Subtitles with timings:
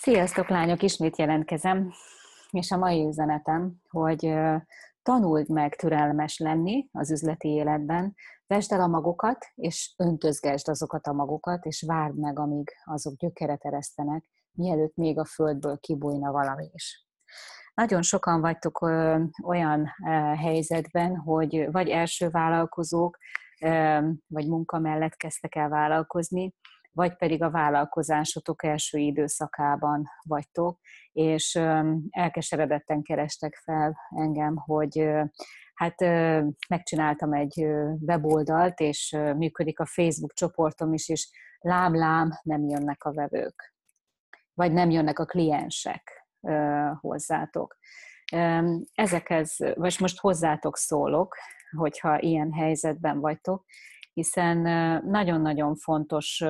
[0.00, 0.82] Sziasztok, lányok!
[0.82, 1.92] Ismét jelentkezem,
[2.50, 4.34] és a mai üzenetem, hogy
[5.02, 8.14] tanuld meg türelmes lenni az üzleti életben,
[8.46, 13.64] vesd el a magokat, és öntözgesd azokat a magokat, és várd meg, amíg azok gyökeret
[13.64, 17.06] eresztenek, mielőtt még a földből kibújna valami is.
[17.74, 18.80] Nagyon sokan vagytok
[19.44, 19.86] olyan
[20.36, 23.18] helyzetben, hogy vagy első vállalkozók,
[24.26, 26.54] vagy munka mellett kezdtek el vállalkozni,
[26.98, 30.78] vagy pedig a vállalkozásotok első időszakában vagytok,
[31.12, 31.54] és
[32.10, 35.10] elkeseredetten kerestek fel engem, hogy
[35.74, 36.00] hát
[36.68, 37.66] megcsináltam egy
[38.00, 43.74] weboldalt, és működik a Facebook csoportom is, és lám-lám nem jönnek a vevők,
[44.54, 46.26] vagy nem jönnek a kliensek
[47.00, 47.78] hozzátok.
[48.92, 51.36] Ezekhez, vagy most hozzátok szólok,
[51.76, 53.64] hogyha ilyen helyzetben vagytok,
[54.18, 54.58] hiszen
[55.04, 56.44] nagyon-nagyon fontos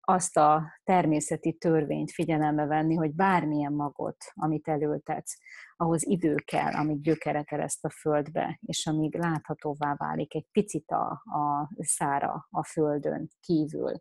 [0.00, 5.38] azt a természeti törvényt figyelembe venni, hogy bármilyen magot, amit elültetsz,
[5.82, 11.10] ahhoz idő kell, amíg gyökeret ereszt a földbe, és amíg láthatóvá válik egy picit a,
[11.10, 13.92] a szára a földön kívül.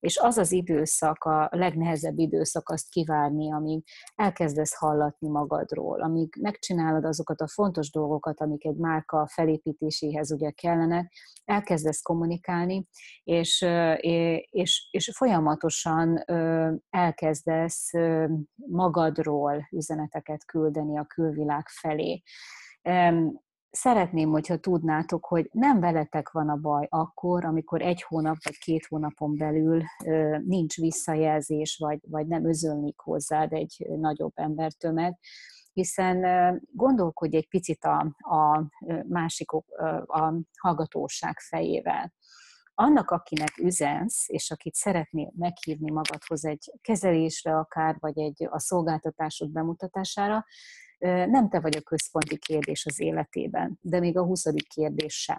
[0.00, 7.04] És az az időszak, a legnehezebb időszak azt kivárni, amíg elkezdesz hallatni magadról, amíg megcsinálod
[7.04, 11.12] azokat a fontos dolgokat, amik egy márka felépítéséhez ugye kellenek,
[11.44, 12.86] elkezdesz kommunikálni,
[13.24, 13.66] és,
[14.50, 16.24] és, és folyamatosan
[16.90, 17.90] elkezdesz
[18.54, 22.22] magadról üzeneteket küldeni a külvilág felé.
[23.70, 28.86] Szeretném, hogyha tudnátok, hogy nem veletek van a baj akkor, amikor egy hónap vagy két
[28.86, 29.82] hónapon belül
[30.44, 35.18] nincs visszajelzés, vagy, vagy nem özönlik hozzád egy nagyobb embertömeg,
[35.72, 36.18] hiszen
[36.72, 38.68] gondolkodj egy picit a, a
[39.08, 39.50] másik
[40.06, 42.12] a hallgatóság fejével.
[42.74, 49.50] Annak, akinek üzensz, és akit szeretnél meghívni magadhoz egy kezelésre akár, vagy egy a szolgáltatásod
[49.50, 50.44] bemutatására,
[51.04, 55.36] nem te vagy a központi kérdés az életében, de még a huszadik kérdés sem.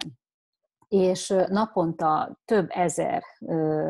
[0.88, 3.22] És naponta több ezer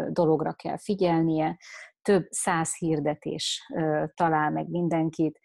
[0.09, 1.59] dologra kell figyelnie,
[2.03, 3.73] több száz hirdetés
[4.15, 5.41] talál meg mindenkit,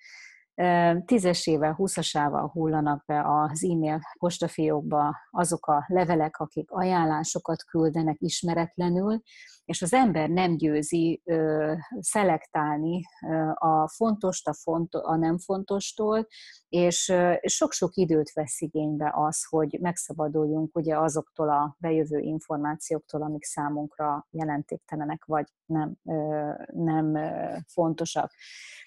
[1.06, 9.22] tízesével, húszasával hullanak be az e-mail postafiókba azok a levelek, akik ajánlásokat küldenek ismeretlenül,
[9.72, 16.28] és az ember nem győzi ö, szelektálni ö, a fontost a, font, a nem fontostól,
[16.70, 23.44] és ö, sok-sok időt vesz igénybe az, hogy megszabaduljunk ugye azoktól a bejövő információktól, amik
[23.44, 28.32] számunkra jelentéktelenek, vagy nem, ö, nem ö, fontosak.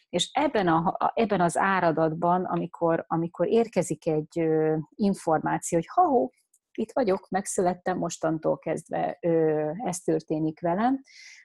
[0.08, 6.02] És ebben, a, ebben az áradatban, amikor, amikor érkezik egy ö, információ, hogy ha
[6.78, 9.18] itt vagyok, megszülettem, mostantól kezdve
[9.84, 11.02] ez történik velem,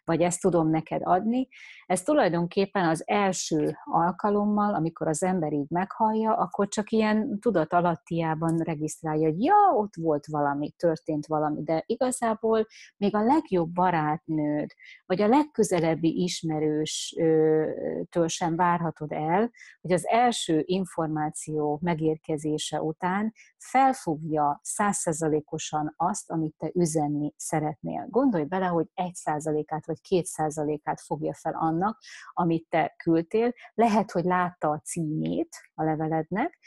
[0.10, 1.48] vagy ezt tudom neked adni.
[1.86, 8.58] Ez tulajdonképpen az első alkalommal, amikor az ember így meghallja, akkor csak ilyen tudat alattiában
[8.58, 12.66] regisztrálja, hogy ja, ott volt valami, történt valami, de igazából
[12.98, 14.70] még a legjobb barátnőd,
[15.06, 25.94] vagy a legközelebbi ismerőstől sem várhatod el, hogy az első információ megérkezése után felfogja százszerzalékosan
[25.98, 28.08] azt, amit te üzenni szeretnél.
[28.10, 32.00] Gondolj bele, hogy egy százalékát vagy két százalékát fogja fel annak,
[32.34, 33.54] amit te küldtél.
[33.74, 36.58] Lehet, hogy látta a címét a levelednek,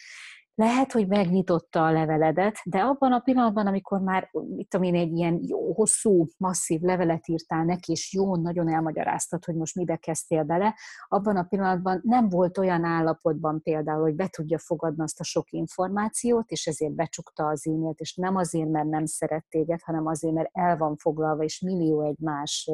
[0.55, 5.13] lehet, hogy megnyitotta a leveledet, de abban a pillanatban, amikor már, mit tudom én, egy
[5.17, 10.43] ilyen jó, hosszú, masszív levelet írtál neki, és jó, nagyon elmagyaráztad, hogy most mibe kezdtél
[10.43, 10.75] bele,
[11.09, 15.51] abban a pillanatban nem volt olyan állapotban például, hogy be tudja fogadni azt a sok
[15.51, 20.35] információt, és ezért becsukta az e-mailt, és nem azért, mert nem szeret téged, hanem azért,
[20.35, 22.71] mert el van foglalva, és millió egy más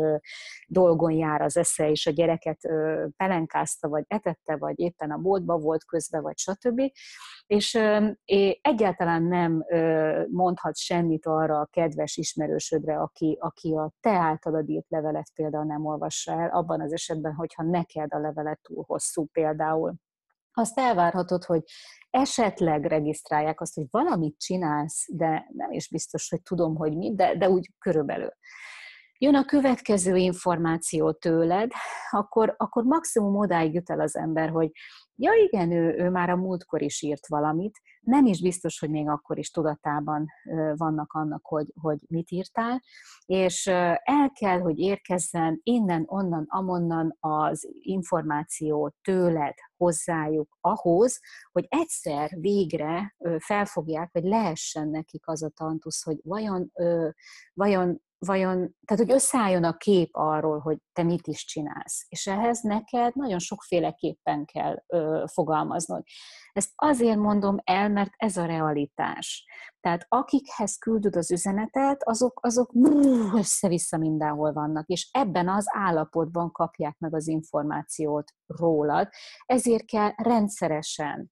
[0.67, 2.61] dolgon jár az esze, és a gyereket
[3.17, 6.81] pelenkázta, vagy etette, vagy éppen a boltba volt közbe, vagy stb.
[7.47, 9.65] És és egyáltalán nem
[10.31, 15.87] mondhat semmit arra a kedves ismerősödre, aki, aki a te általad írt levelet például nem
[15.87, 19.95] olvassa el, abban az esetben, hogyha neked a levelet túl hosszú például.
[20.53, 21.63] Azt elvárhatod, hogy
[22.11, 27.37] esetleg regisztrálják azt, hogy valamit csinálsz, de nem is biztos, hogy tudom, hogy mi, de,
[27.37, 28.31] de úgy körülbelül
[29.19, 31.71] jön a következő információ tőled,
[32.11, 34.71] akkor, akkor maximum odáig jut el az ember, hogy
[35.15, 39.09] ja igen, ő, ő már a múltkor is írt valamit, nem is biztos, hogy még
[39.09, 40.27] akkor is tudatában
[40.77, 42.83] vannak annak, hogy, hogy mit írtál,
[43.27, 43.67] és
[44.03, 51.21] el kell, hogy érkezzen innen, onnan, amonnan az információ tőled, hozzájuk ahhoz,
[51.53, 56.73] hogy egyszer végre felfogják, vagy lehessen nekik az a tantusz, hogy vajon,
[57.53, 62.07] vajon vajon, tehát hogy összeálljon a kép arról, hogy te mit is csinálsz.
[62.09, 66.03] És ehhez neked nagyon sokféleképpen kell ö, fogalmaznod.
[66.53, 69.47] Ezt azért mondom el, mert ez a realitás.
[69.81, 72.73] Tehát akikhez küldöd az üzenetet, azok, azok
[73.35, 79.09] össze-vissza mindenhol vannak, és ebben az állapotban kapják meg az információt rólad.
[79.47, 81.31] Ezért kell rendszeresen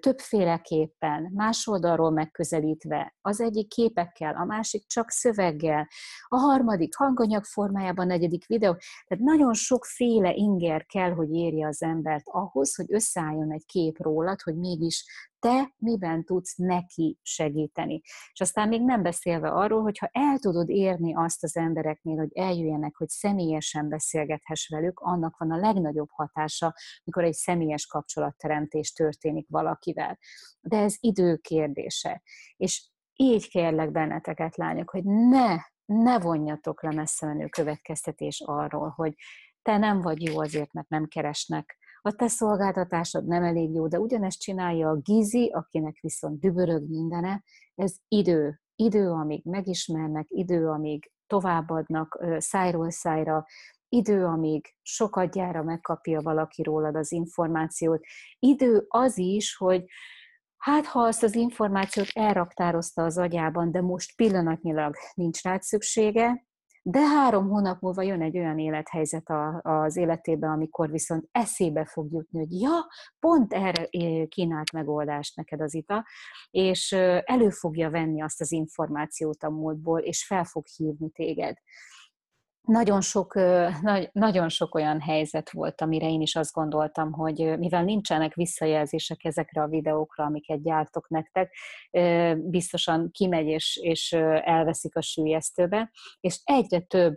[0.00, 5.88] többféleképpen, más oldalról megközelítve, az egyik képekkel, a másik csak szöveggel,
[6.28, 8.76] a harmadik hanganyag formájában, a negyedik videó.
[9.06, 14.40] Tehát nagyon sokféle inger kell, hogy érje az embert ahhoz, hogy összeálljon egy kép rólad,
[14.40, 15.04] hogy mégis
[15.38, 18.00] te miben tudsz neki segíteni.
[18.32, 22.36] És aztán még nem beszélve arról, hogy ha el tudod érni azt az embereknél, hogy
[22.36, 26.74] eljöjjenek, hogy személyesen beszélgethess velük, annak van a legnagyobb hatása,
[27.04, 30.18] mikor egy személyes kapcsolatteremtés történik valakivel.
[30.60, 32.22] De ez idő kérdése.
[32.56, 39.14] És így kérlek benneteket, lányok, hogy ne, ne vonjatok le messze menő következtetés arról, hogy
[39.62, 43.98] te nem vagy jó azért, mert nem keresnek, a te szolgáltatásod nem elég jó, de
[43.98, 47.42] ugyanezt csinálja a Gizi, akinek viszont dübörög mindene,
[47.74, 48.60] ez idő.
[48.76, 53.46] Idő, amíg megismernek, idő, amíg továbbadnak szájról szájra,
[53.88, 58.04] idő, amíg sokadjára megkapja valaki rólad az információt.
[58.38, 59.84] Idő az is, hogy
[60.56, 66.45] hát ha azt az információt elraktározta az agyában, de most pillanatnyilag nincs rá szüksége,
[66.88, 69.30] de három hónap múlva jön egy olyan élethelyzet
[69.60, 72.86] az életébe, amikor viszont eszébe fog jutni, hogy ja,
[73.18, 73.88] pont erre
[74.28, 76.04] kínált megoldást neked az ita,
[76.50, 76.92] és
[77.24, 81.56] elő fogja venni azt az információt a múltból, és fel fog hívni téged
[82.66, 83.34] nagyon sok,
[84.12, 89.62] nagyon sok olyan helyzet volt, amire én is azt gondoltam, hogy mivel nincsenek visszajelzések ezekre
[89.62, 91.54] a videókra, amiket gyártok nektek,
[92.36, 95.90] biztosan kimegy és, és elveszik a sűjesztőbe,
[96.20, 97.16] és egyre több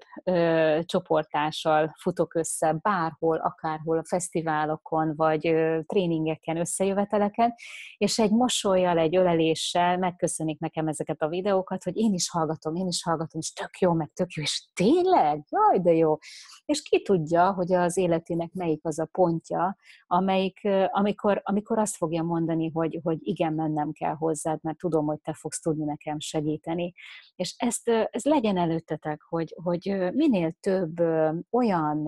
[0.86, 5.56] csoportással futok össze bárhol, akárhol, a fesztiválokon, vagy
[5.86, 7.54] tréningeken, összejöveteleken,
[7.98, 12.88] és egy mosolyjal, egy öleléssel megköszönik nekem ezeket a videókat, hogy én is hallgatom, én
[12.88, 15.39] is hallgatom, és tök jó, meg tök jó, és tényleg?
[15.40, 16.18] Meg, jaj, de jó.
[16.66, 19.78] És ki tudja, hogy az életének melyik az a pontja,
[20.08, 20.60] amelyik,
[20.92, 25.34] amikor, amikor azt fogja mondani, hogy, hogy igen, mennem kell hozzád, mert tudom, hogy te
[25.34, 26.94] fogsz tudni nekem segíteni.
[27.36, 31.00] És ezt, ez legyen előttetek, hogy, hogy minél több
[31.50, 32.08] olyan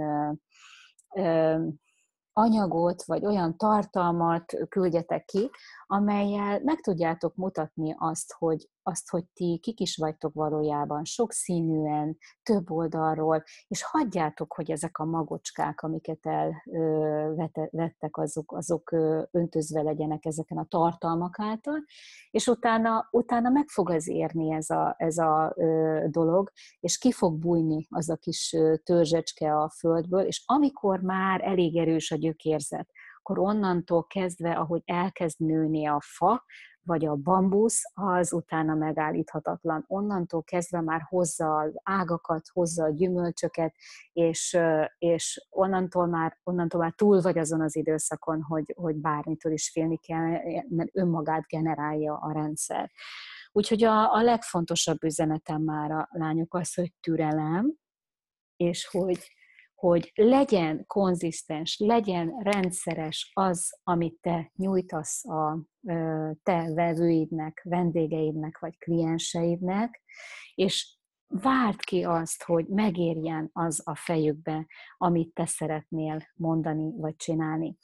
[2.34, 5.50] anyagot, vagy olyan tartalmat küldjetek ki,
[5.86, 12.72] amelyel meg tudjátok mutatni azt, hogy, azt, hogy ti kik is vagytok valójában, sokszínűen, több
[12.72, 18.92] oldalról, és hagyjátok, hogy ezek a magocskák, amiket elvettek, azok, azok
[19.32, 21.84] öntözve legyenek ezeken a tartalmak által,
[22.32, 25.56] és utána, utána meg fog az érni ez a, ez a
[26.08, 31.78] dolog, és ki fog bújni az a kis törzsecske a földből, és amikor már elég
[31.78, 32.90] erős a gyökérzet,
[33.24, 36.46] akkor onnantól kezdve, ahogy elkezd nőni a fa,
[36.84, 39.84] vagy a bambusz, az utána megállíthatatlan.
[39.88, 43.76] Onnantól kezdve már hozza az ágakat, hozza a gyümölcsöket,
[44.14, 44.58] és,
[44.98, 49.98] és onnantól, már, onnantól már túl vagy azon az időszakon, hogy, hogy bármitől is félni
[49.98, 50.38] kell,
[50.70, 52.92] mert önmagát generálja a rendszer.
[53.52, 57.74] Úgyhogy a, a legfontosabb üzenetem már a lányok az, hogy türelem,
[58.56, 59.32] és hogy,
[59.82, 65.66] hogy legyen konzisztens, legyen rendszeres az, amit te nyújtasz a
[66.44, 70.02] te vevőidnek, vendégeidnek vagy klienseidnek,
[70.56, 74.66] és várd ki azt, hogy megérjen az a fejükbe,
[74.98, 77.78] amit te szeretnél mondani vagy csinálni.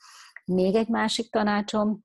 [0.45, 2.03] Még egy másik tanácsom,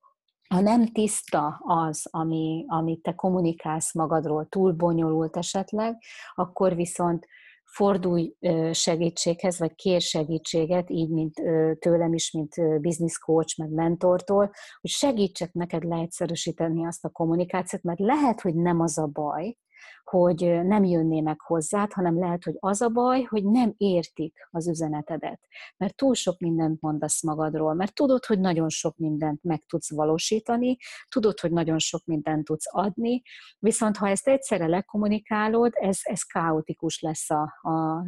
[0.48, 6.02] ha nem tiszta az, ami, amit te kommunikálsz magadról, túl bonyolult esetleg,
[6.34, 7.26] akkor viszont
[7.74, 8.34] fordulj
[8.72, 11.34] segítséghez, vagy kér segítséget, így, mint
[11.78, 14.50] tőlem is, mint business coach, meg mentortól,
[14.80, 19.56] hogy segítsek neked leegyszerűsíteni azt a kommunikációt, mert lehet, hogy nem az a baj,
[20.04, 25.40] hogy nem jönnének hozzád, hanem lehet, hogy az a baj, hogy nem értik az üzenetedet.
[25.76, 30.76] Mert túl sok mindent mondasz magadról, mert tudod, hogy nagyon sok mindent meg tudsz valósítani,
[31.08, 33.22] tudod, hogy nagyon sok mindent tudsz adni,
[33.58, 38.04] viszont ha ezt egyszerre lekommunikálod, ez, ez káotikus lesz a, a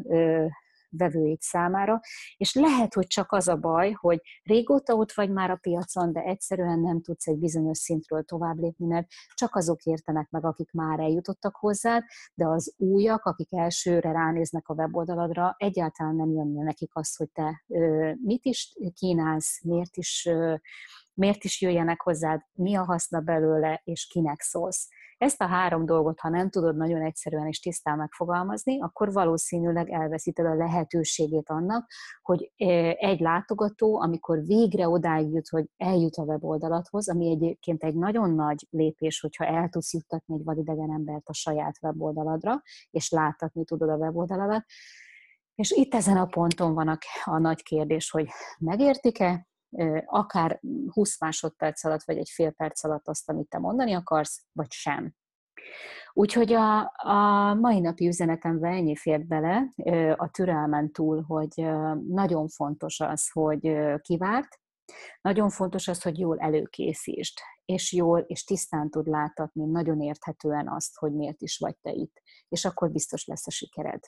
[0.97, 2.01] vevőid számára,
[2.37, 6.21] és lehet, hogy csak az a baj, hogy régóta ott vagy már a piacon, de
[6.21, 11.01] egyszerűen nem tudsz egy bizonyos szintről tovább lépni, mert csak azok értenek meg, akik már
[11.01, 12.03] eljutottak hozzád,
[12.35, 17.65] de az újak, akik elsőre ránéznek a weboldaladra, egyáltalán nem jönne nekik az, hogy te
[18.23, 20.29] mit is kínálsz, miért is,
[21.15, 26.21] miért is jöjjenek hozzád, mi a haszna belőle, és kinek szólsz Ezt a három dolgot,
[26.21, 31.91] ha nem tudod nagyon egyszerűen és tisztán megfogalmazni, akkor valószínűleg elveszíted a lehetőségét annak,
[32.23, 32.53] hogy
[32.97, 38.67] egy látogató, amikor végre odáig jut, hogy eljut a weboldalathoz, ami egyébként egy nagyon nagy
[38.71, 43.97] lépés, hogyha el tudsz juttatni egy vadidegen embert a saját weboldaladra, és láttatni tudod a
[43.97, 44.65] weboldaladat,
[45.55, 48.29] és itt ezen a ponton van a, a nagy kérdés, hogy
[48.59, 49.47] megértik-e,
[50.05, 50.61] akár
[50.93, 55.15] 20 másodperc alatt, vagy egy fél perc alatt azt, amit te mondani akarsz, vagy sem.
[56.13, 59.73] Úgyhogy a, a mai napi üzenetembe ennyi fért bele
[60.17, 61.67] a türelmen túl, hogy
[62.09, 64.59] nagyon fontos az, hogy kivárt,
[65.21, 70.97] nagyon fontos az, hogy jól előkészítsd, és jól és tisztán tud láthatni, nagyon érthetően azt,
[70.97, 72.23] hogy miért is vagy te itt.
[72.49, 74.01] És akkor biztos lesz a sikered.